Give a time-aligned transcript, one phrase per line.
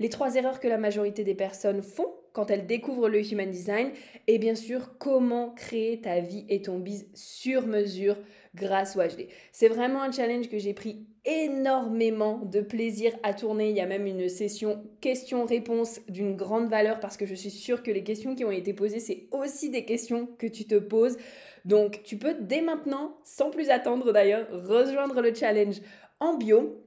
[0.00, 3.92] Les trois erreurs que la majorité des personnes font quand elles découvrent le Human Design.
[4.26, 8.18] Et bien sûr, comment créer ta vie et ton biz sur mesure
[8.54, 9.28] grâce au HD.
[9.52, 13.70] C'est vraiment un challenge que j'ai pris énormément de plaisir à tourner.
[13.70, 17.82] Il y a même une session questions-réponses d'une grande valeur parce que je suis sûre
[17.82, 21.16] que les questions qui ont été posées, c'est aussi des questions que tu te poses.
[21.64, 25.80] Donc, tu peux dès maintenant, sans plus attendre d'ailleurs, rejoindre le challenge
[26.20, 26.83] en bio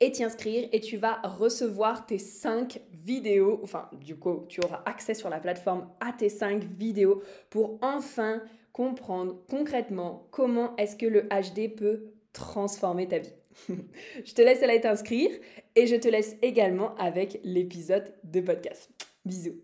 [0.00, 4.82] et t'y inscrire et tu vas recevoir tes 5 vidéos, enfin du coup tu auras
[4.86, 11.06] accès sur la plateforme à tes 5 vidéos pour enfin comprendre concrètement comment est-ce que
[11.06, 13.34] le HD peut transformer ta vie.
[14.24, 15.30] je te laisse aller t'inscrire
[15.76, 18.90] et je te laisse également avec l'épisode de podcast.
[19.24, 19.63] Bisous.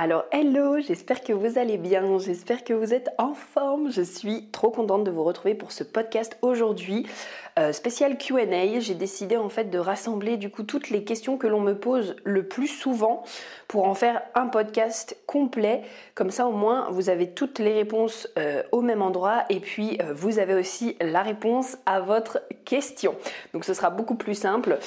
[0.00, 3.90] Alors hello, j'espère que vous allez bien, j'espère que vous êtes en forme.
[3.90, 7.04] Je suis trop contente de vous retrouver pour ce podcast aujourd'hui.
[7.58, 11.48] Euh, spécial QA, j'ai décidé en fait de rassembler du coup toutes les questions que
[11.48, 13.24] l'on me pose le plus souvent
[13.66, 15.82] pour en faire un podcast complet.
[16.14, 19.98] Comme ça au moins vous avez toutes les réponses euh, au même endroit et puis
[20.00, 23.16] euh, vous avez aussi la réponse à votre question.
[23.52, 24.78] Donc ce sera beaucoup plus simple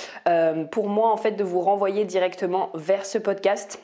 [0.71, 3.81] pour moi en fait de vous renvoyer directement vers ce podcast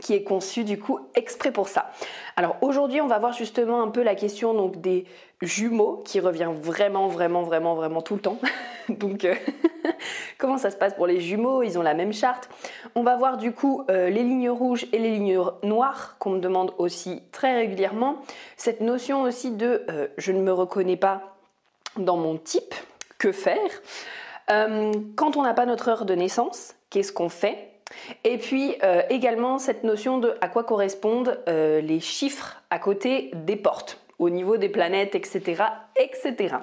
[0.00, 1.90] qui est conçu du coup exprès pour ça.
[2.36, 5.04] Alors aujourd'hui, on va voir justement un peu la question donc des
[5.42, 8.38] jumeaux qui revient vraiment vraiment vraiment vraiment tout le temps.
[8.88, 9.34] donc euh,
[10.38, 11.62] comment ça se passe pour les jumeaux?
[11.62, 12.48] Ils ont la même charte.
[12.94, 16.40] On va voir du coup euh, les lignes rouges et les lignes noires qu'on me
[16.40, 18.16] demande aussi très régulièrement.
[18.56, 21.36] Cette notion aussi de euh, je ne me reconnais pas
[21.98, 22.74] dans mon type,
[23.18, 23.58] que faire?
[25.16, 27.71] Quand on n'a pas notre heure de naissance, qu'est-ce qu'on fait?
[28.24, 33.30] Et puis euh, également cette notion de à quoi correspondent euh, les chiffres à côté
[33.34, 36.54] des portes, au niveau des planètes, etc.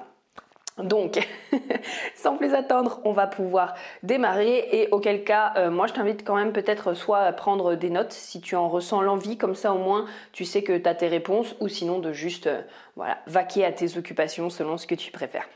[0.78, 1.28] Donc,
[2.14, 6.36] sans plus attendre, on va pouvoir démarrer et auquel cas, euh, moi je t'invite quand
[6.36, 9.78] même peut-être soit à prendre des notes si tu en ressens l'envie, comme ça au
[9.78, 12.48] moins tu sais que tu as tes réponses ou sinon de juste
[13.26, 15.48] vaquer à tes occupations selon ce que tu préfères.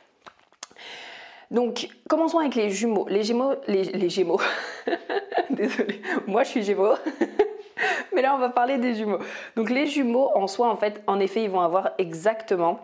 [1.55, 3.07] Donc, commençons avec les jumeaux.
[3.09, 4.41] Les gémeaux, les, les gémeaux.
[5.51, 6.95] Désolée, moi je suis gémeaux.
[8.13, 9.19] Mais là, on va parler des jumeaux.
[9.57, 12.81] Donc, les jumeaux, en soi, en fait, en effet, ils vont avoir exactement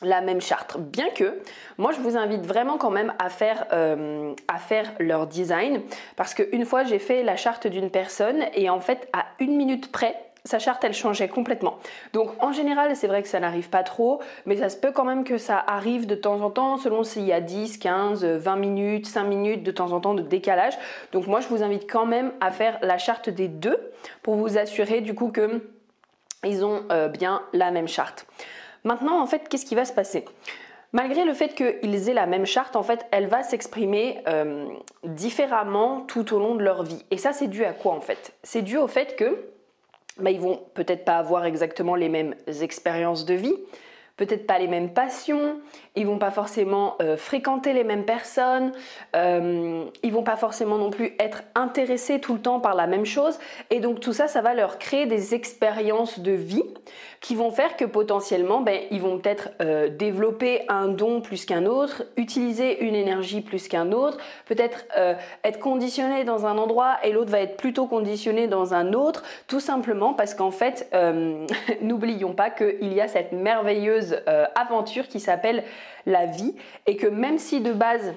[0.00, 0.78] la même charte.
[0.78, 1.40] Bien que,
[1.76, 5.82] moi, je vous invite vraiment quand même à faire, euh, à faire leur design.
[6.16, 9.90] Parce qu'une fois, j'ai fait la charte d'une personne et en fait, à une minute
[9.90, 10.14] près,
[10.48, 11.78] sa charte elle changeait complètement.
[12.14, 15.04] Donc en général c'est vrai que ça n'arrive pas trop, mais ça se peut quand
[15.04, 18.56] même que ça arrive de temps en temps selon s'il y a 10, 15, 20
[18.56, 20.72] minutes, 5 minutes de temps en temps de décalage.
[21.12, 23.78] Donc moi je vous invite quand même à faire la charte des deux
[24.22, 25.62] pour vous assurer du coup que
[26.44, 28.26] ils ont euh, bien la même charte.
[28.84, 30.24] Maintenant en fait qu'est-ce qui va se passer?
[30.92, 34.66] Malgré le fait qu'ils aient la même charte, en fait, elle va s'exprimer euh,
[35.04, 37.04] différemment tout au long de leur vie.
[37.10, 38.32] Et ça, c'est dû à quoi en fait?
[38.42, 39.50] C'est dû au fait que
[40.18, 43.54] bah, ils vont peut-être pas avoir exactement les mêmes expériences de vie,
[44.18, 45.60] peut-être pas les mêmes passions,
[45.94, 48.72] ils vont pas forcément euh, fréquenter les mêmes personnes,
[49.16, 53.06] euh, ils vont pas forcément non plus être intéressés tout le temps par la même
[53.06, 53.38] chose,
[53.70, 56.64] et donc tout ça, ça va leur créer des expériences de vie
[57.20, 61.66] qui vont faire que potentiellement, ben, ils vont peut-être euh, développer un don plus qu'un
[61.66, 64.86] autre, utiliser une énergie plus qu'un autre, peut-être
[65.44, 69.60] être conditionné dans un endroit et l'autre va être plutôt conditionné dans un autre, tout
[69.60, 70.90] simplement parce qu'en fait,
[71.82, 75.64] n'oublions pas qu'il y a cette merveilleuse fameuse aventure qui s'appelle
[76.06, 76.54] la vie.
[76.86, 78.14] Et que même si de base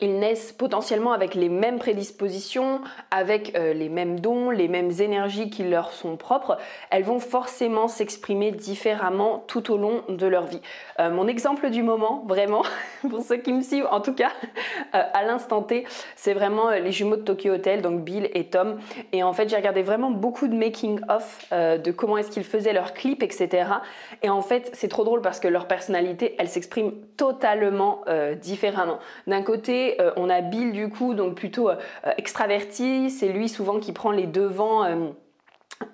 [0.00, 5.50] ils naissent potentiellement avec les mêmes prédispositions, avec euh, les mêmes dons, les mêmes énergies
[5.50, 6.58] qui leur sont propres,
[6.90, 10.60] elles vont forcément s'exprimer différemment tout au long de leur vie.
[10.98, 12.62] Euh, mon exemple du moment, vraiment,
[13.10, 14.30] pour ceux qui me suivent en tout cas,
[14.94, 15.84] euh, à l'instant T,
[16.16, 18.78] c'est vraiment les jumeaux de Tokyo Hotel, donc Bill et Tom.
[19.12, 22.94] Et en fait, j'ai regardé vraiment beaucoup de making-of de comment est-ce qu'ils faisaient leurs
[22.94, 23.64] clips, etc.
[24.22, 28.04] Et en fait, c'est trop drôle parce que leur personnalité, elle s'exprime totalement
[28.40, 28.98] différemment.
[29.26, 31.76] D'un côté, euh, on a Bill du coup, donc plutôt euh,
[32.16, 33.10] extraverti.
[33.10, 35.08] C'est lui souvent qui prend les devants euh,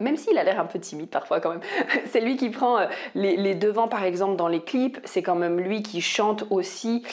[0.01, 1.61] même s'il a l'air un peu timide parfois quand même,
[2.07, 5.81] c'est lui qui prend les, devants par exemple dans les clips, c'est quand même lui
[5.81, 7.05] qui chante aussi,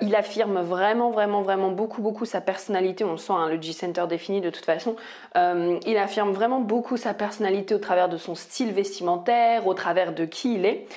[0.00, 4.06] il affirme vraiment vraiment vraiment beaucoup beaucoup sa personnalité, on le sent, hein, le G-Center
[4.08, 4.96] défini de toute façon,
[5.36, 10.24] il affirme vraiment beaucoup sa personnalité au travers de son style vestimentaire, au travers de
[10.24, 10.88] qui il est.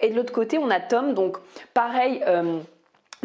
[0.00, 1.36] Et de l'autre côté on a Tom, donc
[1.74, 2.24] pareil...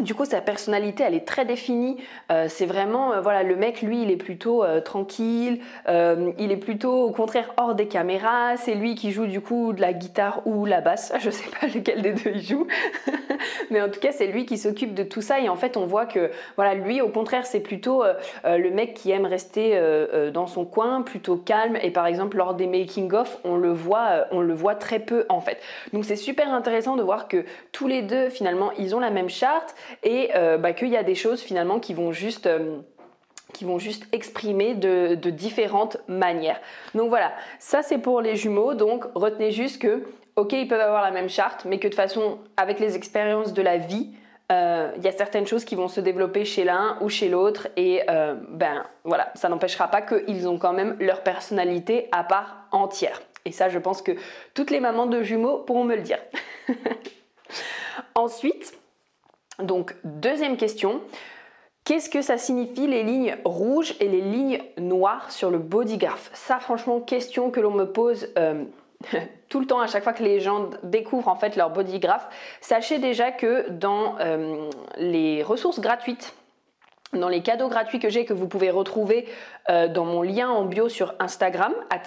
[0.00, 1.98] Du coup, sa personnalité, elle est très définie.
[2.32, 5.60] Euh, c'est vraiment, euh, voilà, le mec, lui, il est plutôt euh, tranquille.
[5.86, 8.56] il est plutôt, au contraire, hors des caméras.
[8.56, 11.12] C'est lui qui joue du coup de la guitare ou la basse.
[11.20, 12.66] Je sais pas lequel des deux il joue,
[13.70, 15.38] mais en tout cas, c'est lui qui s'occupe de tout ça.
[15.38, 18.02] Et en fait, on voit que, voilà, lui, au contraire, c'est plutôt
[18.44, 19.80] le mec qui aime rester
[20.32, 21.78] dans son coin, plutôt calme.
[21.82, 25.24] Et par exemple, lors des making of, on le voit, on le voit très peu
[25.28, 25.58] en fait.
[25.92, 29.28] Donc, c'est super intéressant de voir que tous les deux, finalement, ils ont la même
[29.28, 32.78] charte et euh, bah, qu'il y a des choses finalement qui vont juste euh,
[33.52, 36.60] qui vont juste exprimer de, différentes manières.
[36.94, 40.02] Donc voilà, ça c'est pour les jumeaux, donc retenez juste que,
[40.34, 43.62] ok, ils peuvent avoir la même charte, mais que de façon, avec les expériences de
[43.62, 44.10] la vie,
[44.50, 47.68] euh, il y a certaines choses qui vont se développer chez l'un ou chez l'autre,
[47.76, 48.02] et
[48.48, 53.20] ben voilà, ça n'empêchera pas qu'ils ont quand même leur personnalité à part entière.
[53.44, 54.12] Et ça, je pense que
[54.54, 56.18] toutes les mamans de jumeaux pourront me le dire.
[58.14, 58.74] Ensuite,
[59.62, 61.00] donc, deuxième question.
[61.84, 66.58] Qu'est-ce que ça signifie les lignes rouges et les lignes noires sur le bodygraph Ça,
[66.58, 68.64] franchement, question que l'on me pose euh,
[69.48, 72.26] tout le temps à chaque fois que les gens découvrent en fait leur bodygraph.
[72.60, 76.34] Sachez déjà que dans euh, les ressources gratuites
[77.18, 79.26] dans les cadeaux gratuits que j'ai que vous pouvez retrouver
[79.70, 82.02] euh, dans mon lien en bio sur Instagram at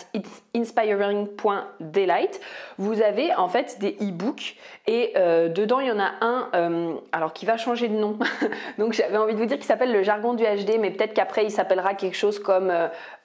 [0.56, 2.40] inspiring.delight
[2.78, 4.56] vous avez en fait des e-books
[4.86, 8.18] et euh, dedans il y en a un euh, alors qui va changer de nom.
[8.78, 11.44] Donc j'avais envie de vous dire qu'il s'appelle le jargon du HD mais peut-être qu'après
[11.44, 12.72] il s'appellera quelque chose comme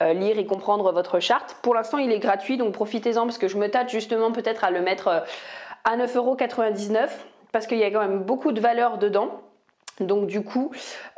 [0.00, 1.56] lire et comprendre votre charte.
[1.62, 4.70] Pour l'instant il est gratuit donc profitez-en parce que je me tâte justement peut-être à
[4.70, 5.24] le mettre
[5.84, 7.08] à 9,99€
[7.52, 9.41] parce qu'il y a quand même beaucoup de valeur dedans
[10.06, 10.70] donc du coup,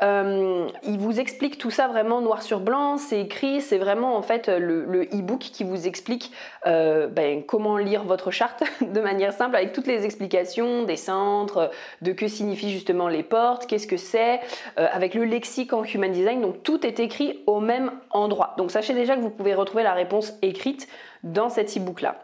[0.03, 4.23] euh, il vous explique tout ça vraiment noir sur blanc, c'est écrit, c'est vraiment en
[4.23, 6.33] fait le e-book qui vous explique
[6.67, 11.71] euh, ben, comment lire votre charte de manière simple avec toutes les explications des centres,
[12.03, 14.41] de que signifient justement les portes, qu'est-ce que c'est,
[14.79, 18.55] euh, avec le lexique en Human Design, donc tout est écrit au même endroit.
[18.59, 20.89] Donc sachez déjà que vous pouvez retrouver la réponse écrite
[21.23, 22.17] dans cet e-book là.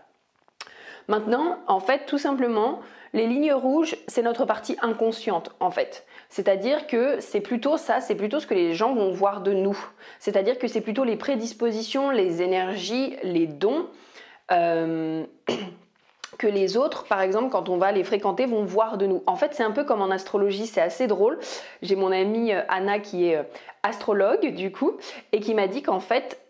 [1.09, 2.81] Maintenant, en fait, tout simplement,
[3.13, 6.07] les lignes rouges, c'est notre partie inconsciente en fait.
[6.31, 9.77] C'est-à-dire que c'est plutôt ça, c'est plutôt ce que les gens vont voir de nous.
[10.21, 13.87] C'est-à-dire que c'est plutôt les prédispositions, les énergies, les dons.
[14.53, 15.25] Euh,
[16.39, 19.23] que les autres, par exemple, quand on va les fréquenter, vont voir de nous.
[19.27, 21.39] En fait, c'est un peu comme en astrologie, c'est assez drôle.
[21.83, 23.43] J'ai mon amie euh, Anna qui est euh,
[23.83, 24.97] astrologue, du coup,
[25.33, 26.41] et qui m'a dit qu'en fait,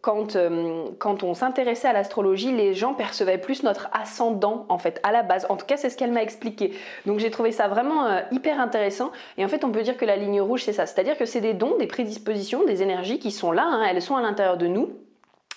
[0.00, 5.00] quand, euh, quand on s'intéressait à l'astrologie, les gens percevaient plus notre ascendant en fait
[5.02, 5.46] à la base.
[5.48, 6.72] En tout cas, c'est ce qu'elle m'a expliqué.
[7.06, 9.10] Donc j'ai trouvé ça vraiment euh, hyper intéressant.
[9.36, 10.86] Et en fait, on peut dire que la ligne rouge, c'est ça.
[10.86, 13.64] C'est-à-dire que c'est des dons, des prédispositions, des énergies qui sont là.
[13.64, 13.86] Hein.
[13.90, 14.90] elles sont à l'intérieur de nous.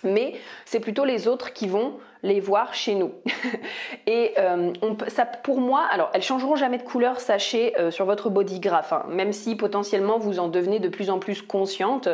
[0.03, 0.34] Mais
[0.65, 3.13] c'est plutôt les autres qui vont les voir chez nous.
[4.08, 4.72] et euh,
[5.43, 8.93] pour moi, alors elles changeront jamais de couleur, sachez, euh, sur votre bodygraph.
[8.93, 9.05] Hein.
[9.10, 12.10] même si potentiellement vous en devenez de plus en plus consciente,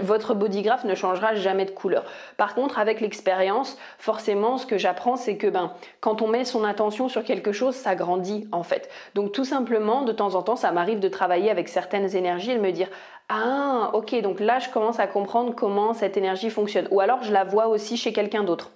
[0.00, 2.04] votre bodygraph ne changera jamais de couleur.
[2.36, 6.64] Par contre, avec l'expérience, forcément, ce que j'apprends, c'est que ben, quand on met son
[6.64, 8.90] attention sur quelque chose, ça grandit en fait.
[9.14, 12.56] Donc tout simplement, de temps en temps, ça m'arrive de travailler avec certaines énergies et
[12.56, 12.88] de me dire
[13.28, 16.88] ah, ok, donc là je commence à comprendre comment cette énergie fonctionne.
[16.90, 18.70] Ou alors je la vois aussi chez quelqu'un d'autre.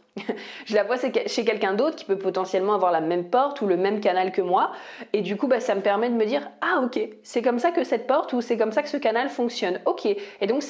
[0.64, 0.96] Je la vois
[1.26, 4.40] chez quelqu'un d'autre qui peut potentiellement avoir la même porte ou le même canal que
[4.40, 4.72] moi.
[5.12, 7.70] Et du coup, bah, ça me permet de me dire, ah ok, c'est comme ça
[7.70, 9.80] que cette porte ou c'est comme ça que ce canal fonctionne.
[9.84, 10.06] Ok.
[10.06, 10.62] Et donc,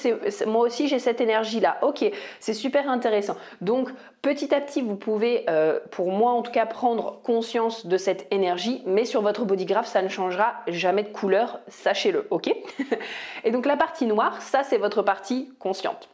[0.47, 1.79] moi aussi, j'ai cette énergie-là.
[1.83, 2.05] Ok.
[2.41, 3.37] C'est super intéressant.
[3.61, 3.91] Donc,
[4.23, 8.27] petit à petit, vous pouvez, euh, pour moi en tout cas, prendre conscience de cette
[8.33, 8.83] énergie.
[8.87, 11.61] Mais sur votre bodygraph, ça ne changera jamais de couleur.
[11.69, 12.27] Sachez-le.
[12.31, 12.53] Ok.
[13.45, 16.09] Et donc, la partie noire, ça, c'est votre partie consciente.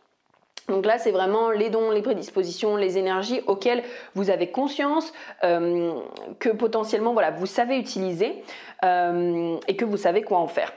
[0.68, 3.82] Donc là, c'est vraiment les dons, les prédispositions, les énergies auxquelles
[4.14, 5.12] vous avez conscience
[5.44, 5.92] euh,
[6.38, 8.42] que potentiellement, voilà, vous savez utiliser
[8.84, 10.72] euh, et que vous savez quoi en faire.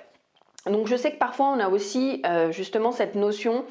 [0.65, 3.65] Donc je sais que parfois on a aussi euh, justement cette notion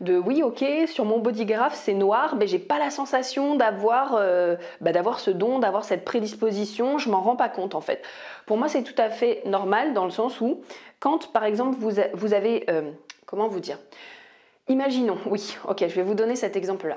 [0.00, 4.18] de oui ok sur mon bodygraph c'est noir mais j'ai pas la sensation d'avoir
[4.80, 8.02] bah, d'avoir ce don d'avoir cette prédisposition je m'en rends pas compte en fait
[8.46, 10.62] pour moi c'est tout à fait normal dans le sens où
[11.00, 12.64] quand par exemple vous avez
[13.26, 13.78] comment vous dire?
[14.68, 16.96] Imaginons, oui, ok, je vais vous donner cet exemple-là.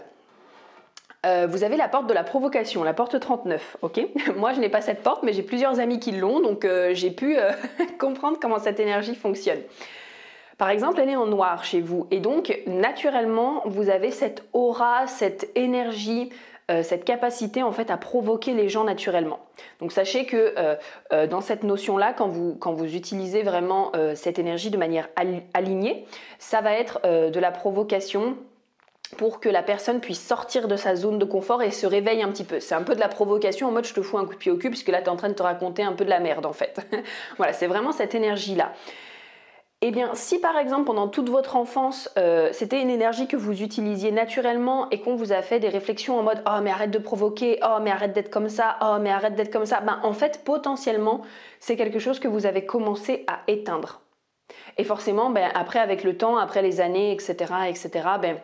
[1.26, 4.02] Euh, vous avez la porte de la provocation, la porte 39, ok
[4.38, 7.12] Moi, je n'ai pas cette porte, mais j'ai plusieurs amis qui l'ont, donc euh, j'ai
[7.12, 7.52] pu euh,
[8.00, 9.60] comprendre comment cette énergie fonctionne.
[10.58, 15.08] Par exemple, elle est en noir chez vous, et donc naturellement, vous avez cette aura,
[15.08, 16.32] cette énergie,
[16.72, 19.40] euh, cette capacité en fait à provoquer les gens naturellement.
[19.80, 20.76] Donc sachez que euh,
[21.12, 25.10] euh, dans cette notion-là, quand vous, quand vous utilisez vraiment cette énergie de manière
[25.54, 26.06] alignée,
[26.40, 28.38] ça va être de la provocation
[29.18, 32.30] pour que la personne puisse sortir de sa zone de confort et se réveille un
[32.30, 32.60] petit peu.
[32.60, 34.52] C'est un peu de la provocation en mode je te fous un coup de pied
[34.52, 36.20] au cul puisque là tu es en train de te raconter un peu de la
[36.20, 36.80] merde en fait.
[37.38, 38.74] voilà, c'est vraiment cette énergie-là.
[39.84, 43.64] Eh bien, si par exemple pendant toute votre enfance, euh, c'était une énergie que vous
[43.64, 47.00] utilisiez naturellement et qu'on vous a fait des réflexions en mode oh mais arrête de
[47.00, 50.14] provoquer, oh mais arrête d'être comme ça, oh mais arrête d'être comme ça, ben en
[50.14, 51.22] fait potentiellement
[51.60, 54.02] c'est quelque chose que vous avez commencé à éteindre.
[54.78, 57.36] Et forcément, ben, après avec le temps, après les années, etc.,
[57.68, 57.90] etc.,
[58.22, 58.38] ben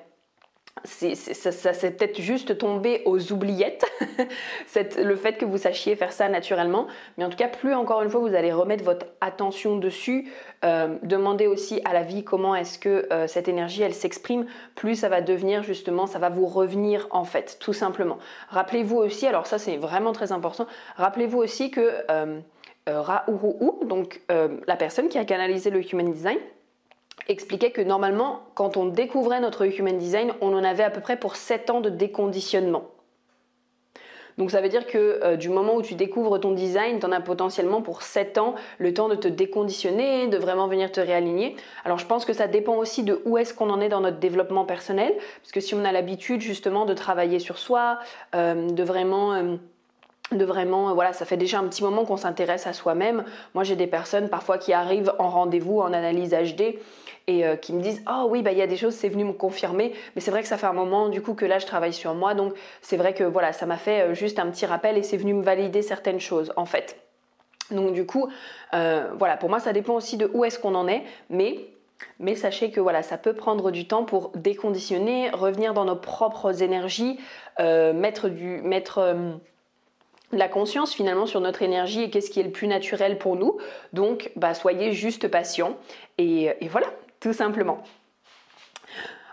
[0.84, 3.86] c'est, peut-être juste tombé aux oubliettes,
[4.98, 6.88] le fait que vous sachiez faire ça naturellement.
[7.18, 10.32] Mais en tout cas, plus encore une fois, vous allez remettre votre attention dessus,
[10.66, 14.96] euh, demandez aussi à la vie comment est-ce que euh, cette énergie, elle s'exprime, plus
[14.96, 18.18] ça va devenir justement, ça va vous revenir en fait, tout simplement.
[18.50, 22.40] Rappelez-vous aussi, alors ça c'est vraiment très important, rappelez-vous aussi que euh,
[22.88, 26.38] Ra-Uru-U, donc la personne qui a canalisé le Human Design,
[27.28, 31.18] expliquait que normalement, quand on découvrait notre Human Design, on en avait à peu près
[31.18, 32.86] pour 7 ans de déconditionnement.
[34.38, 37.12] Donc ça veut dire que euh, du moment où tu découvres ton design, tu en
[37.12, 41.56] as potentiellement pour 7 ans le temps de te déconditionner, de vraiment venir te réaligner.
[41.86, 44.20] Alors je pense que ça dépend aussi de où est-ce qu'on en est dans notre
[44.20, 48.00] développement personnel, parce que si on a l'habitude justement de travailler sur soi,
[48.36, 49.34] euh, de vraiment...
[49.34, 49.56] Euh,
[50.32, 53.24] de vraiment, voilà, ça fait déjà un petit moment qu'on s'intéresse à soi-même.
[53.54, 56.80] Moi, j'ai des personnes parfois qui arrivent en rendez-vous en analyse HD
[57.28, 59.26] et euh, qui me disent oh oui bah il y a des choses c'est venu
[59.26, 61.66] me confirmer mais c'est vrai que ça fait un moment du coup que là je
[61.66, 62.34] travaille sur moi.
[62.34, 65.18] Donc c'est vrai que voilà ça m'a fait euh, juste un petit rappel et c'est
[65.18, 66.98] venu me valider certaines choses en fait.
[67.70, 68.30] Donc du coup
[68.74, 71.04] euh, voilà pour moi ça dépend aussi de où est-ce qu'on en est.
[71.30, 71.68] Mais
[72.20, 76.62] mais sachez que voilà, ça peut prendre du temps pour déconditionner, revenir dans nos propres
[76.62, 77.20] énergies,
[77.58, 79.16] mettre du, mettre
[80.32, 83.58] la conscience finalement sur notre énergie et qu'est-ce qui est le plus naturel pour nous.
[83.94, 85.78] Donc, bah, soyez juste patient
[86.18, 86.88] et voilà,
[87.20, 87.84] tout simplement.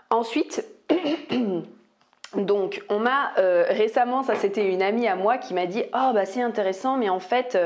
[0.09, 0.65] Ensuite,
[2.35, 6.11] donc on m'a euh, récemment, ça c'était une amie à moi qui m'a dit oh
[6.13, 7.57] bah c'est intéressant, mais en fait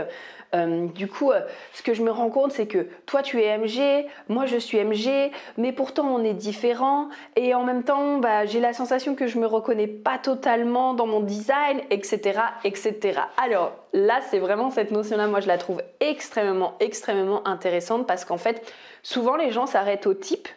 [0.53, 1.31] euh, euh, du coup,
[1.73, 4.77] ce que je me rends compte, c'est que toi tu es MG, moi je suis
[4.83, 9.27] MG, mais pourtant on est différents et en même temps, bah, j'ai la sensation que
[9.27, 13.21] je me reconnais pas totalement dans mon design, etc., etc.
[13.41, 18.37] Alors là, c'est vraiment cette notion-là, moi je la trouve extrêmement, extrêmement intéressante parce qu'en
[18.37, 20.47] fait, souvent les gens s'arrêtent au type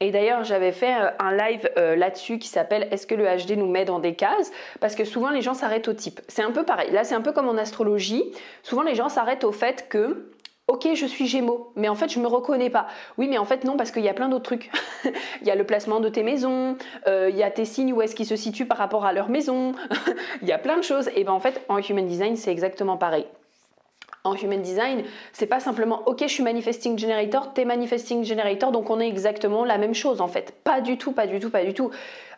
[0.00, 3.56] et d'ailleurs, j'avais fait euh, un live euh, là-dessus qui s'appelle Est-ce que le HD
[3.56, 4.52] nous met dans des cases?
[4.80, 6.20] Parce que souvent les gens s'arrêtent au type.
[6.28, 6.90] C'est un peu pareil.
[6.92, 8.24] Là, c'est un peu comme en astrologie.
[8.62, 10.30] Souvent les gens s'arrêtent au fait que
[10.68, 12.88] Ok, je suis Gémeaux, mais en fait, je me reconnais pas.
[13.18, 14.68] Oui, mais en fait, non, parce qu'il y a plein d'autres trucs.
[15.40, 18.02] il y a le placement de tes maisons, euh, il y a tes signes où
[18.02, 19.74] est-ce qu'ils se situent par rapport à leur maison.
[20.42, 21.08] il y a plein de choses.
[21.14, 23.26] Et ben en fait, en Human Design, c'est exactement pareil
[24.26, 28.90] en human design, c'est pas simplement ok, je suis manifesting generator, t'es manifesting generator, donc
[28.90, 30.52] on est exactement la même chose en fait.
[30.64, 31.90] Pas du tout, pas du tout, pas du tout.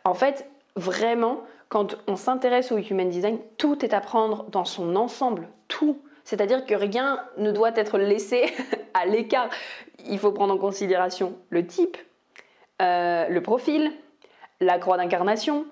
[0.04, 4.96] En fait, vraiment, quand on s'intéresse au human design, tout est à prendre dans son
[4.96, 6.00] ensemble, tout.
[6.24, 8.52] C'est-à-dire que rien ne doit être laissé
[8.94, 9.48] à l'écart.
[10.06, 11.96] Il faut prendre en considération le type,
[12.82, 13.92] euh, le profil,
[14.60, 15.66] la croix d'incarnation,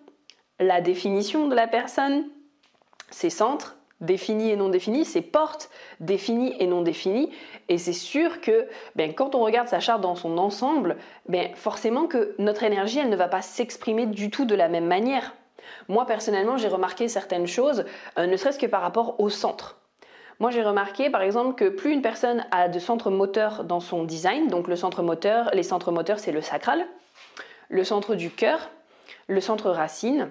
[0.59, 2.25] la définition de la personne,
[3.11, 7.31] ses centres, défini et non défini, c'est portes définies et non définies.
[7.69, 10.97] Et c'est sûr que ben, quand on regarde sa charte dans son ensemble,
[11.29, 14.87] ben, forcément que notre énergie, elle ne va pas s'exprimer du tout de la même
[14.87, 15.35] manière.
[15.89, 17.85] Moi, personnellement, j'ai remarqué certaines choses,
[18.19, 19.77] euh, ne serait-ce que par rapport au centre.
[20.39, 24.05] Moi, j'ai remarqué, par exemple, que plus une personne a de centres moteurs dans son
[24.05, 26.87] design, donc le centre moteur, les centres moteurs, c'est le sacral,
[27.71, 28.71] le centre du cœur,
[29.29, 30.31] le centre racine,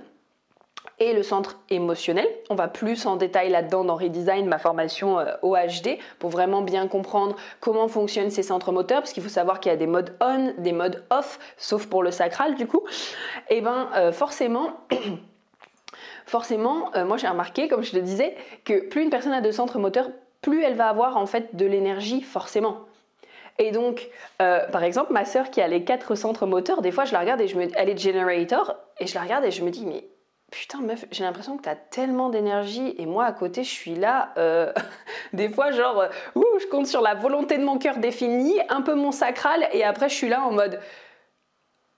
[0.99, 2.27] et le centre émotionnel.
[2.49, 6.87] On va plus en détail là-dedans dans Redesign, ma formation euh, OHD, pour vraiment bien
[6.87, 10.15] comprendre comment fonctionnent ces centres moteurs, parce qu'il faut savoir qu'il y a des modes
[10.21, 12.81] on, des modes off, sauf pour le sacral du coup.
[13.49, 14.79] Et eh ben euh, forcément,
[16.25, 19.51] forcément, euh, moi j'ai remarqué, comme je te disais, que plus une personne a de
[19.51, 20.09] centres moteurs,
[20.41, 22.81] plus elle va avoir en fait de l'énergie, forcément.
[23.57, 27.13] Et donc, par exemple, ma sœur qui a les quatre centres moteurs, des fois je
[27.13, 29.71] la regarde et je me, elle est generator, et je la regarde et je me
[29.71, 30.03] dis, mais
[30.51, 33.95] putain meuf, j'ai l'impression que tu as tellement d'énergie et moi à côté je suis
[33.95, 34.71] là, euh,
[35.33, 38.81] des fois genre, euh, ouh, je compte sur la volonté de mon cœur définie, un
[38.81, 40.79] peu mon sacral et après je suis là en mode,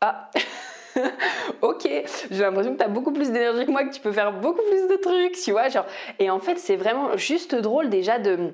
[0.01, 0.29] ah,
[1.61, 1.87] ok,
[2.31, 4.61] j'ai l'impression que tu as beaucoup plus d'énergie que moi, que tu peux faire beaucoup
[4.69, 5.85] plus de trucs, tu vois, genre,
[6.19, 8.53] et en fait c'est vraiment juste drôle déjà de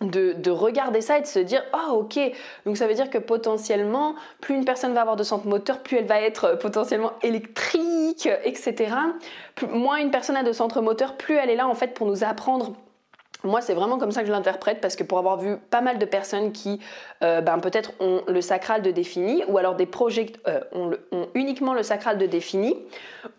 [0.00, 2.18] de, regarder ça et de se dire ah ok
[2.66, 5.98] donc ça veut dire que potentiellement plus une personne va avoir de centre moteur plus
[5.98, 8.94] elle va être potentiellement électrique etc
[9.70, 12.24] moins une personne a de centre moteur plus elle est là en fait pour nous
[12.24, 12.74] apprendre
[13.44, 15.98] moi, c'est vraiment comme ça que je l'interprète parce que pour avoir vu pas mal
[15.98, 16.80] de personnes qui,
[17.22, 20.90] euh, ben, peut-être ont le sacral de défini ou alors des project euh, ont,
[21.34, 22.76] uniquement le sacral de défini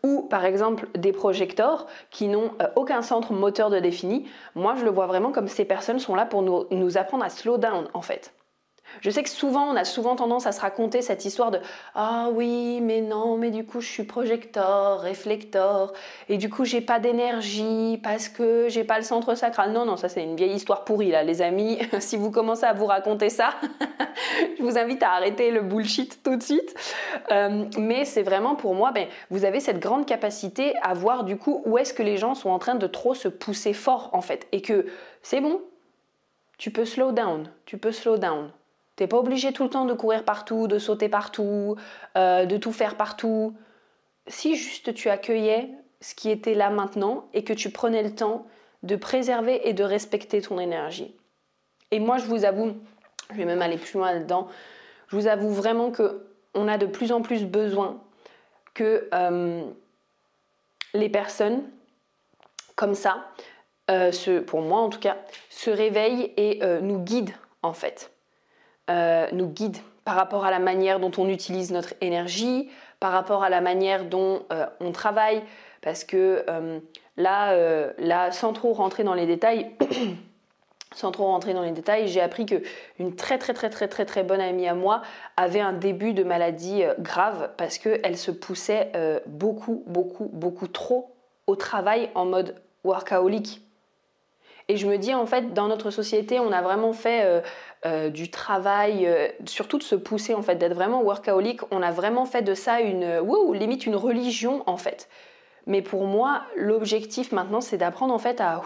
[0.03, 4.83] ou par exemple des projecteurs qui n'ont euh, aucun centre moteur de défini, moi je
[4.83, 7.87] le vois vraiment comme ces personnes sont là pour nous, nous apprendre à slow down
[7.93, 8.33] en fait.
[9.01, 11.59] Je sais que souvent, on a souvent tendance à se raconter cette histoire de
[11.95, 15.93] Ah oui, mais non, mais du coup, je suis projecteur, réflecteur,
[16.29, 19.71] et du coup, j'ai pas d'énergie parce que j'ai pas le centre sacral.
[19.71, 21.79] Non, non, ça, c'est une vieille histoire pourrie, là, les amis.
[21.99, 23.51] si vous commencez à vous raconter ça,
[24.57, 26.75] je vous invite à arrêter le bullshit tout de suite.
[27.31, 31.37] Euh, mais c'est vraiment pour moi, ben, vous avez cette grande capacité à voir du
[31.37, 34.21] coup où est-ce que les gens sont en train de trop se pousser fort, en
[34.21, 34.85] fait, et que
[35.21, 35.61] c'est bon.
[36.57, 38.51] Tu peux slow down, tu peux slow down.
[38.95, 41.75] T'es pas obligé tout le temps de courir partout, de sauter partout,
[42.15, 43.55] euh, de tout faire partout.
[44.27, 48.45] Si juste tu accueillais ce qui était là maintenant et que tu prenais le temps
[48.83, 51.15] de préserver et de respecter ton énergie.
[51.91, 52.75] Et moi, je vous avoue,
[53.31, 54.47] je vais même aller plus loin là-dedans,
[55.07, 57.99] je vous avoue vraiment que on a de plus en plus besoin
[58.75, 59.63] que euh,
[60.93, 61.63] les personnes
[62.75, 63.31] comme ça,
[63.89, 64.11] euh,
[64.45, 65.17] pour moi en tout cas,
[65.49, 68.12] se réveillent et nous guident en fait.
[68.89, 72.69] Euh, nous guide par rapport à la manière dont on utilise notre énergie,
[72.99, 75.41] par rapport à la manière dont euh, on travaille,
[75.81, 76.79] parce que euh,
[77.15, 79.71] là, sans trop rentrer dans les détails,
[80.93, 82.61] sans trop rentrer dans les détails, j'ai appris que
[82.99, 85.01] une très très très très très très bonne amie à moi
[85.37, 88.91] avait un début de maladie grave parce qu'elle se poussait
[89.25, 91.15] beaucoup beaucoup beaucoup trop
[91.47, 93.61] au travail en mode workaholic.
[94.69, 97.41] Et je me dis en fait, dans notre société, on a vraiment fait euh,
[97.85, 101.61] euh, du travail, euh, surtout de se pousser en fait, d'être vraiment workaholic.
[101.71, 105.09] On a vraiment fait de ça une, wow, limite une religion en fait.
[105.65, 108.61] Mais pour moi, l'objectif maintenant, c'est d'apprendre en fait à,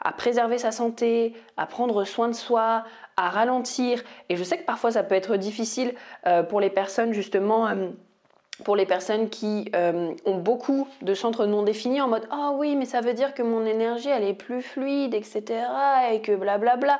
[0.00, 2.84] à préserver sa santé, à prendre soin de soi,
[3.16, 4.02] à ralentir.
[4.28, 5.94] Et je sais que parfois ça peut être difficile
[6.48, 7.68] pour les personnes justement
[8.64, 12.76] pour les personnes qui euh, ont beaucoup de centres non définis en mode ah oui
[12.76, 15.62] mais ça veut dire que mon énergie elle est plus fluide etc
[16.12, 16.98] et que blablabla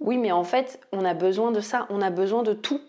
[0.00, 2.80] oui mais en fait on a besoin de ça on a besoin de tout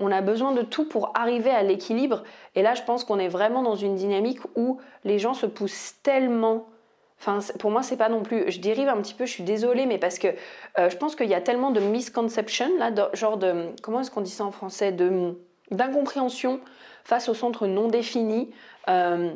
[0.00, 3.28] on a besoin de tout pour arriver à l'équilibre et là je pense qu'on est
[3.28, 6.66] vraiment dans une dynamique où les gens se poussent tellement
[7.20, 8.50] Enfin, pour moi, c'est pas non plus.
[8.50, 10.28] Je dérive un petit peu, je suis désolée, mais parce que
[10.78, 13.68] euh, je pense qu'il y a tellement de misconception, là, genre de.
[13.82, 14.92] Comment est-ce qu'on dit ça en français?
[14.92, 15.34] De,
[15.70, 16.60] D'incompréhension
[17.04, 18.50] face au centre non défini.
[18.88, 19.34] Euh,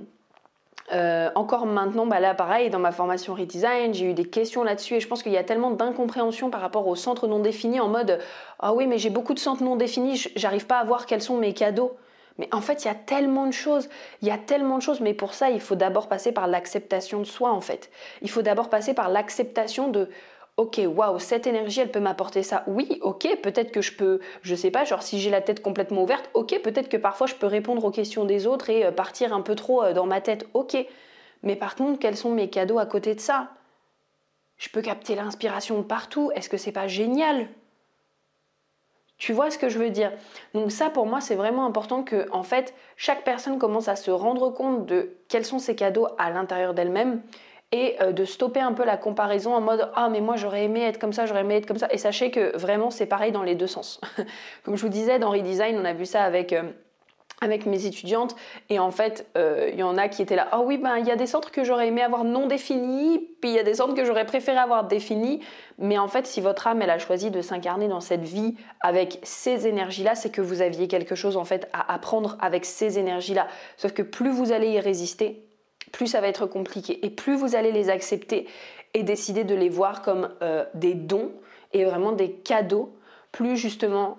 [0.92, 4.94] euh, encore maintenant, bah là pareil, dans ma formation redesign, j'ai eu des questions là-dessus
[4.94, 7.88] et je pense qu'il y a tellement d'incompréhension par rapport au centre non défini en
[7.88, 8.18] mode
[8.58, 11.36] ah oui mais j'ai beaucoup de centres non définis, j'arrive pas à voir quels sont
[11.36, 11.96] mes cadeaux.
[12.38, 13.88] Mais en fait, il y a tellement de choses,
[14.22, 17.18] il y a tellement de choses, mais pour ça, il faut d'abord passer par l'acceptation
[17.18, 17.90] de soi en fait.
[18.22, 20.08] Il faut d'abord passer par l'acceptation de
[20.58, 22.64] ok, waouh, cette énergie, elle peut m'apporter ça.
[22.66, 26.02] Oui, ok, peut-être que je peux, je sais pas, genre si j'ai la tête complètement
[26.02, 29.32] ouverte, ok, peut-être que parfois je peux répondre aux questions des autres et euh, partir
[29.32, 30.76] un peu trop euh, dans ma tête, ok.
[31.44, 33.50] Mais par contre, quels sont mes cadeaux à côté de ça?
[34.56, 36.32] Je peux capter l'inspiration de partout.
[36.34, 37.46] Est-ce que c'est pas génial?
[39.16, 40.12] Tu vois ce que je veux dire?
[40.54, 44.10] Donc ça pour moi c'est vraiment important que en fait chaque personne commence à se
[44.10, 47.20] rendre compte de quels sont ses cadeaux à l'intérieur d'elle-même
[47.72, 50.82] et euh, de stopper un peu la comparaison en mode ah mais moi j'aurais aimé
[50.82, 51.88] être comme ça, j'aurais aimé être comme ça.
[51.90, 54.00] Et sachez que vraiment c'est pareil dans les deux sens.
[54.64, 56.62] comme je vous disais dans Redesign, on a vu ça avec euh,
[57.40, 58.34] avec mes étudiantes.
[58.70, 61.06] Et en fait euh, il y en a qui étaient là ah oui ben il
[61.06, 63.74] y a des centres que j'aurais aimé avoir non définis puis il y a des
[63.74, 65.40] centres que j'aurais préféré avoir définis.
[65.76, 69.18] Mais en fait si votre âme elle a choisi de s'incarner dans cette vie avec
[69.24, 72.98] ces énergies là c'est que vous aviez quelque chose en fait à apprendre avec ces
[72.98, 75.47] énergies là sauf que plus vous allez y résister
[75.92, 77.04] plus ça va être compliqué.
[77.04, 78.46] Et plus vous allez les accepter
[78.94, 81.32] et décider de les voir comme euh, des dons
[81.72, 82.94] et vraiment des cadeaux,
[83.32, 84.18] plus justement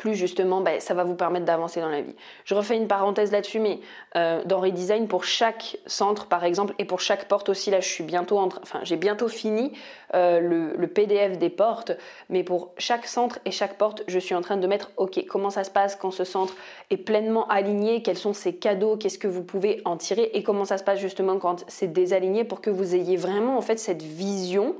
[0.00, 2.14] plus justement, ben, ça va vous permettre d'avancer dans la vie.
[2.46, 3.80] Je refais une parenthèse là-dessus, mais
[4.16, 7.88] euh, dans Redesign, pour chaque centre, par exemple, et pour chaque porte aussi, là, je
[7.88, 9.72] suis bientôt en enfin, j'ai bientôt fini
[10.14, 11.92] euh, le, PDF des portes,
[12.30, 15.50] mais pour chaque centre et chaque porte, je suis en train de mettre, ok, comment
[15.50, 16.54] ça se passe quand ce centre
[16.88, 20.64] est pleinement aligné, quels sont ses cadeaux, qu'est-ce que vous pouvez en tirer, et comment
[20.64, 24.02] ça se passe justement quand c'est désaligné, pour que vous ayez vraiment en fait cette
[24.02, 24.76] vision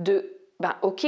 [0.00, 1.06] de, ben, ok,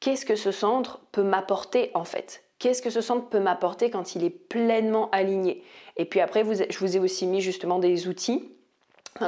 [0.00, 4.14] qu'est-ce que ce centre peut m'apporter en fait Qu'est-ce que ce centre peut m'apporter quand
[4.14, 5.64] il est pleinement aligné?
[5.96, 8.48] Et puis après, je vous ai aussi mis justement des outils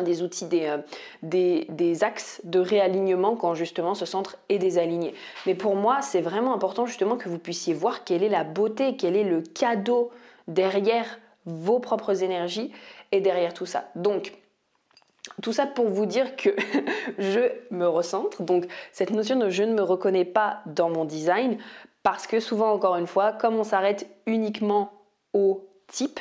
[0.04, 0.78] des outils, euh,
[1.22, 5.14] des, des, axes de réalignement quand justement ce centre est désaligné.
[5.46, 8.96] Mais pour moi, c'est vraiment important justement que vous puissiez voir quelle est la beauté,
[8.96, 10.10] quel est le cadeau
[10.48, 12.72] derrière vos propres énergies
[13.12, 13.90] et derrière tout ça.
[13.96, 14.32] Donc,
[15.42, 16.50] tout ça pour vous dire que
[17.18, 18.42] je me recentre.
[18.42, 21.58] Donc, cette notion de je ne me reconnais pas dans mon design,
[22.04, 24.92] parce que souvent, encore une fois, comme on s'arrête uniquement
[25.32, 26.20] au type,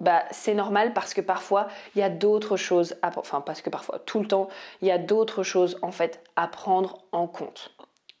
[0.00, 3.70] bah, c'est normal parce que parfois il y a d'autres choses, à, enfin parce que
[3.70, 4.48] parfois tout le temps
[4.82, 7.74] il y a d'autres choses en fait à prendre en compte.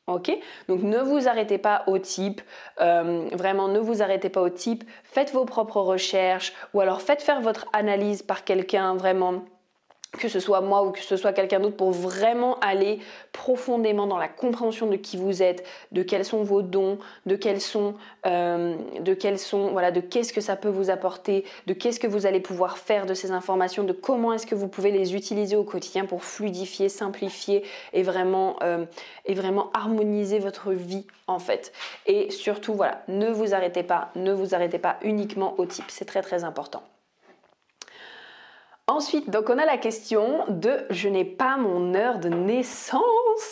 [0.06, 0.30] Ok?
[0.68, 2.40] Donc ne vous arrêtez pas au type,
[2.80, 7.20] euh, vraiment ne vous arrêtez pas au type, faites vos propres recherches ou alors faites
[7.20, 9.44] faire votre analyse par quelqu'un vraiment
[10.16, 12.98] que ce soit moi ou que ce soit quelqu'un d'autre, pour vraiment aller
[13.32, 17.60] profondément dans la compréhension de qui vous êtes, de quels sont vos dons, de quels
[17.60, 17.94] sont,
[18.26, 22.06] euh, de quels sont, voilà, de qu'est-ce que ça peut vous apporter, de qu'est-ce que
[22.06, 25.56] vous allez pouvoir faire de ces informations, de comment est-ce que vous pouvez les utiliser
[25.56, 28.84] au quotidien pour fluidifier, simplifier et vraiment, euh,
[29.24, 31.72] et vraiment harmoniser votre vie en fait.
[32.06, 36.04] Et surtout, voilà, ne vous arrêtez pas, ne vous arrêtez pas uniquement au type, c'est
[36.04, 36.82] très très important.
[38.88, 43.02] Ensuite, donc on a la question de je n'ai pas mon heure de naissance.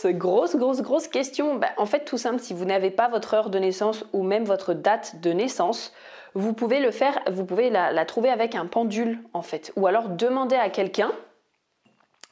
[0.04, 1.56] Grosse, grosse, grosse question.
[1.56, 4.44] Ben, en fait, tout simple, si vous n'avez pas votre heure de naissance ou même
[4.44, 5.92] votre date de naissance,
[6.34, 9.72] vous pouvez le faire, vous pouvez la, trouver avec un pendule en fait.
[9.74, 11.10] Ou alors demander à quelqu'un,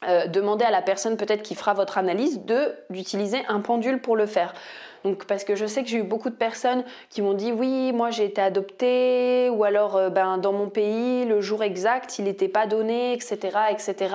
[0.07, 2.41] euh, demander à la personne peut-être qui fera votre analyse
[2.89, 4.55] d'utiliser un pendule pour le faire.
[5.05, 7.93] Donc parce que je sais que j'ai eu beaucoup de personnes qui m'ont dit oui,
[7.93, 12.25] moi j'ai été adoptée ou alors euh, ben dans mon pays le jour exact il
[12.25, 13.39] n'était pas donné, etc.,
[13.71, 14.15] etc.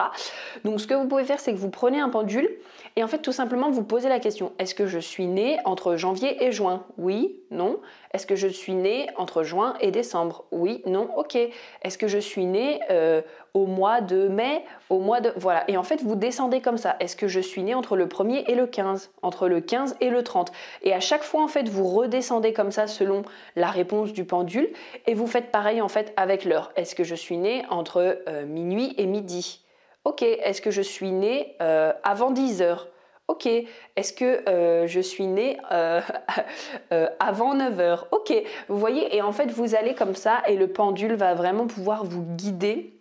[0.63, 2.49] Donc ce que vous pouvez faire c'est que vous prenez un pendule
[2.95, 5.95] et en fait tout simplement vous posez la question est-ce que je suis née entre
[5.95, 6.85] janvier et juin?
[6.97, 7.79] Oui, non.
[8.13, 10.45] Est-ce que je suis née entre juin et décembre?
[10.51, 11.35] Oui, non, ok.
[11.83, 13.21] Est-ce que je suis née euh,
[13.57, 15.63] au mois de mai Au mois de voilà.
[15.69, 16.95] Et en fait vous descendez comme ça.
[16.99, 20.09] Est-ce que je suis née entre le 1er et le 15 Entre le 15 et
[20.09, 23.23] le 30 et à chaque fois, en fait, vous redescendez comme ça selon
[23.55, 24.69] la réponse du pendule
[25.05, 26.71] et vous faites pareil en fait avec l'heure.
[26.75, 29.61] Est-ce que je suis née entre euh, minuit et midi?
[30.05, 30.21] Ok.
[30.23, 32.87] Est-ce que je suis née euh, avant 10 heures?
[33.27, 33.47] Ok.
[33.47, 35.57] Est-ce que euh, je suis née
[37.19, 38.07] avant 9 heures?
[38.11, 38.33] Ok.
[38.69, 42.05] Vous voyez, et en fait, vous allez comme ça et le pendule va vraiment pouvoir
[42.05, 42.96] vous guider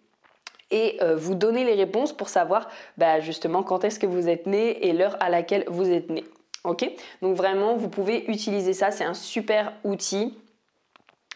[0.70, 4.86] et vous donner les réponses pour savoir bah, justement quand est-ce que vous êtes né
[4.86, 6.24] et l'heure à laquelle vous êtes né.
[6.66, 6.90] Ok?
[7.22, 10.36] Donc vraiment, vous pouvez utiliser ça, c'est un super outil.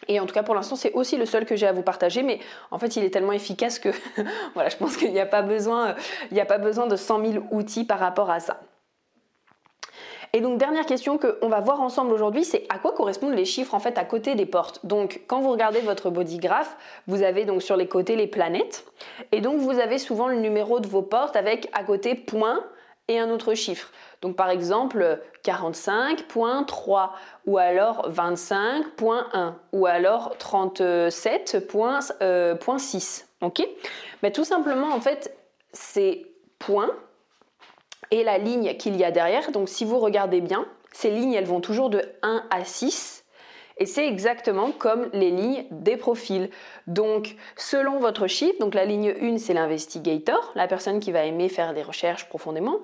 [0.09, 2.23] Et en tout cas, pour l'instant, c'est aussi le seul que j'ai à vous partager,
[2.23, 2.40] mais
[2.73, 3.90] en fait, il est tellement efficace que
[4.55, 5.95] voilà, je pense qu'il n'y a pas besoin,
[6.33, 8.61] n'y a pas besoin de 100 000 outils par rapport à ça.
[10.33, 13.75] Et donc dernière question qu'on va voir ensemble aujourd'hui, c'est à quoi correspondent les chiffres
[13.75, 14.87] en fait à côté des portes?
[14.87, 16.77] Donc quand vous regardez votre body graph,
[17.09, 18.87] vous avez donc sur les côtés les planètes,
[19.33, 22.62] et donc vous avez souvent le numéro de vos portes avec à côté point
[23.09, 23.90] et un autre chiffre.
[24.23, 27.09] Donc par exemple 45.3
[27.47, 32.14] ou alors 25.1 ou alors 37.6.
[32.23, 32.55] Euh,
[33.40, 33.69] ok?
[34.23, 35.37] Mais tout simplement en fait
[35.73, 36.27] c'est
[36.61, 36.90] points
[38.11, 39.53] et la ligne qu'il y a derrière.
[39.53, 43.21] Donc si vous regardez bien, ces lignes elles vont toujours de 1 à 6
[43.81, 46.51] et c'est exactement comme les lignes des profils.
[46.87, 51.49] Donc, selon votre chiffre, donc la ligne 1, c'est l'investigator, la personne qui va aimer
[51.49, 52.81] faire des recherches profondément.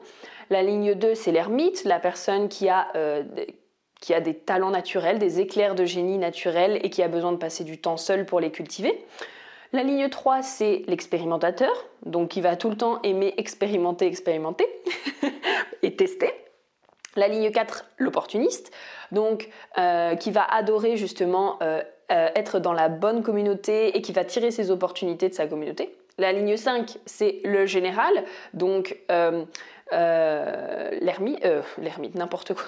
[0.48, 3.24] La ligne 2, c'est l'ermite, la personne qui a, euh,
[4.00, 7.36] qui a des talents naturels, des éclairs de génie naturels et qui a besoin de
[7.36, 9.04] passer du temps seul pour les cultiver.
[9.76, 11.70] La ligne 3, c'est l'expérimentateur,
[12.06, 14.66] donc qui va tout le temps aimer expérimenter, expérimenter
[15.82, 16.32] et tester.
[17.14, 18.72] La ligne 4, l'opportuniste,
[19.12, 24.12] donc euh, qui va adorer justement euh, euh, être dans la bonne communauté et qui
[24.12, 25.94] va tirer ses opportunités de sa communauté.
[26.16, 28.96] La ligne 5, c'est le général, donc
[29.92, 32.64] l'ermite, l'ermite, n'importe quoi.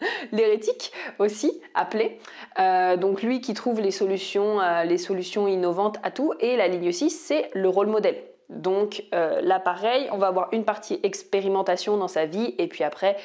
[0.32, 2.18] l'hérétique aussi appelé.
[2.58, 6.32] Euh, donc lui qui trouve les solutions, euh, les solutions innovantes à tout.
[6.40, 8.16] Et la ligne 6, c'est le rôle modèle.
[8.48, 12.84] Donc euh, là pareil, on va avoir une partie expérimentation dans sa vie et puis
[12.84, 13.16] après,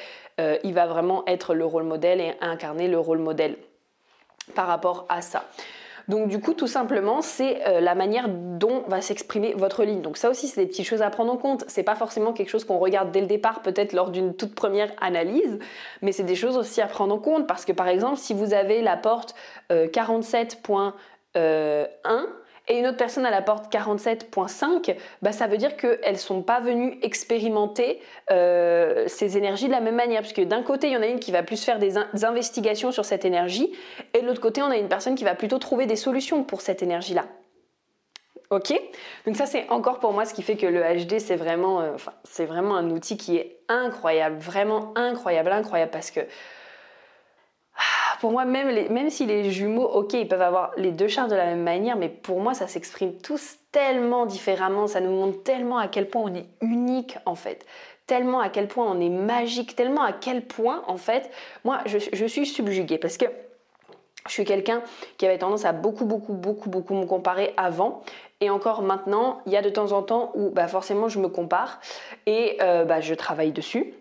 [0.64, 3.56] il va vraiment être le rôle modèle et incarner le rôle modèle
[4.56, 5.44] par rapport à ça.
[6.08, 10.02] Donc du coup, tout simplement, c'est euh, la manière dont va s'exprimer votre ligne.
[10.02, 11.64] Donc ça aussi, c'est des petites choses à prendre en compte.
[11.68, 14.92] C'est pas forcément quelque chose qu'on regarde dès le départ, peut-être lors d'une toute première
[15.00, 15.58] analyse,
[16.02, 18.52] mais c'est des choses aussi à prendre en compte parce que par exemple, si vous
[18.54, 19.34] avez la porte
[19.70, 20.92] 47.1
[21.36, 21.86] euh,
[22.66, 26.42] et une autre personne à la porte 47.5, bah, ça veut dire qu'elles ne sont
[26.42, 28.00] pas venues expérimenter
[28.30, 30.22] euh, ces énergies de la même manière.
[30.22, 32.90] Parce que d'un côté, il y en a une qui va plus faire des, investigations
[32.90, 33.70] sur cette énergie,
[34.14, 36.62] et de l'autre côté, on a une personne qui va plutôt trouver des solutions pour
[36.62, 37.26] cette énergie-là.
[38.48, 38.72] Ok?
[39.26, 41.96] Donc ça, c'est encore pour moi ce qui fait que le HD, c'est vraiment, euh,
[42.24, 46.20] c'est vraiment un outil qui est incroyable, vraiment incroyable, incroyable, parce que
[48.20, 51.36] pour moi, même, même si les jumeaux, ok, ils peuvent avoir les deux chartes de
[51.36, 55.78] la même manière, mais pour moi, ça s'exprime tous tellement différemment, ça nous montre tellement
[55.78, 57.66] à quel point on est unique en fait,
[58.06, 61.30] tellement à quel point on est magique, tellement à quel point en fait,
[61.64, 62.98] moi, je, suis subjuguée.
[62.98, 63.26] Parce que
[64.26, 64.82] je suis quelqu'un
[65.18, 68.02] qui avait tendance à beaucoup, beaucoup, beaucoup, beaucoup me comparer avant.
[68.40, 71.28] Et encore maintenant, il y a de temps en temps où bah, forcément je me
[71.28, 71.80] compare.
[72.26, 73.94] Et euh, bah, je travaille dessus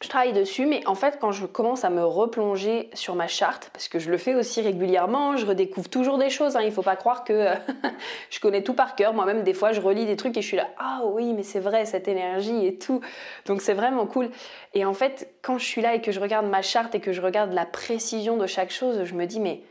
[0.00, 3.70] je travaille dessus, mais en fait, quand je commence à me replonger sur ma charte,
[3.72, 6.54] parce que je le fais aussi régulièrement, je redécouvre toujours des choses.
[6.54, 7.48] Hein, il ne faut pas croire que
[8.30, 9.12] je connais tout par cœur.
[9.12, 11.58] Moi-même, des fois, je relis des trucs et je suis là, ah oui, mais c'est
[11.58, 13.00] vrai, cette énergie et tout.
[13.46, 14.30] Donc, c'est vraiment cool.
[14.72, 17.12] Et en fait, quand je suis là et que je regarde ma charte et que
[17.12, 19.62] je regarde la précision de chaque chose, je me dis, mais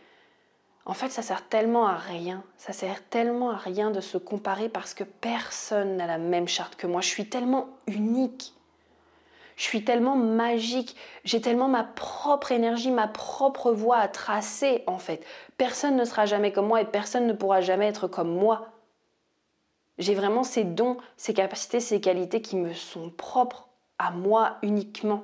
[0.86, 2.44] en fait, ça sert tellement à rien.
[2.58, 6.76] Ça sert tellement à rien de se comparer parce que personne n'a la même charte
[6.76, 7.00] que moi.
[7.00, 8.57] Je suis tellement unique
[9.58, 15.00] je suis tellement magique, j'ai tellement ma propre énergie, ma propre voie à tracer en
[15.00, 15.26] fait.
[15.58, 18.68] Personne ne sera jamais comme moi et personne ne pourra jamais être comme moi.
[19.98, 23.68] J'ai vraiment ces dons, ces capacités, ces qualités qui me sont propres
[23.98, 25.24] à moi uniquement.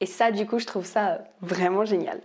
[0.00, 2.20] Et ça, du coup, je trouve ça vraiment génial.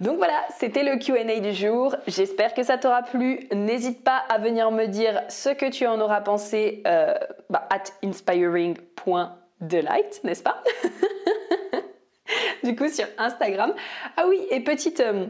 [0.00, 1.94] Donc voilà, c'était le QA du jour.
[2.08, 3.46] J'espère que ça t'aura plu.
[3.52, 7.14] N'hésite pas à venir me dire ce que tu en auras pensé euh,
[7.48, 10.62] bah, at inspiring.com Delight, n'est-ce pas
[12.64, 13.74] Du coup, sur Instagram.
[14.16, 15.00] Ah oui, et petite.
[15.00, 15.26] Euh,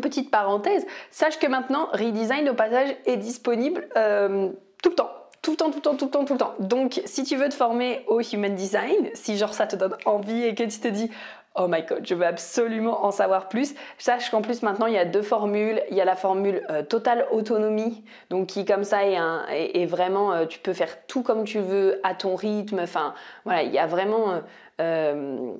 [0.00, 4.48] petite parenthèse, sache que maintenant Redesign au passage est disponible euh,
[4.82, 5.10] tout le temps
[5.42, 6.54] tout le temps, tout le temps, tout le temps, tout le temps.
[6.60, 10.44] Donc, si tu veux te former au Human Design, si genre ça te donne envie
[10.44, 11.10] et que tu te dis,
[11.54, 13.74] oh my god, je veux absolument en savoir plus.
[13.98, 15.82] Sache qu'en plus maintenant il y a deux formules.
[15.90, 20.46] Il y a la formule euh, totale autonomie, donc qui comme ça est, vraiment, euh,
[20.46, 22.80] tu peux faire tout comme tu veux à ton rythme.
[22.80, 24.40] Enfin voilà, il y a vraiment
[24.80, 25.54] euh,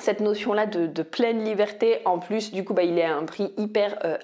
[0.00, 3.52] cette notion-là de, pleine liberté, en plus, du coup, bah, il est à un prix
[3.56, 4.16] hyper euh,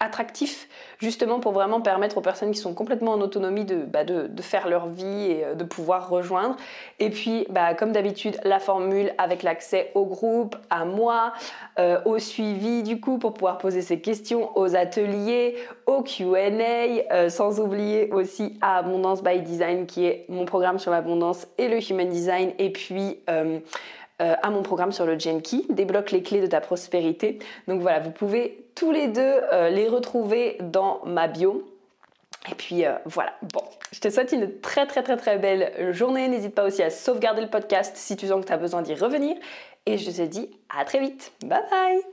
[0.00, 4.00] attractif, justement pour vraiment permettre aux personnes qui sont complètement en autonomie de, bah,
[4.40, 6.56] faire leur vie et euh, de pouvoir rejoindre.
[6.98, 11.32] Et puis, bah, comme d'habitude, la formule avec l'accès au groupe, à moi,
[11.78, 17.60] euh, au suivi, du coup, pour pouvoir poser ses questions, aux ateliers, au QA, sans
[17.60, 22.08] oublier aussi à Abondance by Design, qui est mon programme sur l'abondance et le Human
[22.08, 23.18] Design, et puis
[24.22, 27.38] euh, à mon programme sur le Genki, débloque les clés de ta prospérité.
[27.68, 31.66] Donc voilà, vous pouvez tous les deux euh, les retrouver dans ma bio.
[32.50, 36.28] Et puis euh, voilà, bon, je te souhaite une très très très très belle journée.
[36.28, 38.94] N'hésite pas aussi à sauvegarder le podcast si tu sens que tu as besoin d'y
[38.94, 39.36] revenir.
[39.84, 41.32] Et je te dis à très vite.
[41.44, 42.06] Bye bye